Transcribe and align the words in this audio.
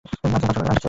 আচ্ছা, 0.05 0.15
কাল 0.23 0.41
সকালে 0.47 0.65
আসছে? 0.65 0.79